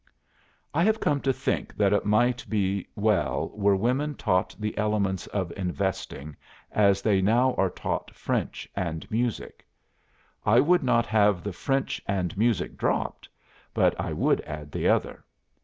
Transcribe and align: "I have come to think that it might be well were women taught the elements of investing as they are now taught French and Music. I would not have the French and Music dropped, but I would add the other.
"I 0.73 0.81
have 0.81 0.99
come 0.99 1.21
to 1.21 1.31
think 1.31 1.75
that 1.77 1.93
it 1.93 2.05
might 2.07 2.43
be 2.49 2.87
well 2.95 3.51
were 3.53 3.75
women 3.75 4.15
taught 4.15 4.55
the 4.57 4.75
elements 4.75 5.27
of 5.27 5.53
investing 5.55 6.35
as 6.71 7.03
they 7.03 7.19
are 7.19 7.21
now 7.21 7.71
taught 7.75 8.09
French 8.15 8.67
and 8.75 9.05
Music. 9.11 9.63
I 10.43 10.59
would 10.59 10.81
not 10.81 11.05
have 11.05 11.43
the 11.43 11.53
French 11.53 12.01
and 12.07 12.35
Music 12.35 12.77
dropped, 12.79 13.29
but 13.75 13.93
I 14.01 14.11
would 14.11 14.41
add 14.41 14.71
the 14.71 14.87
other. 14.89 15.23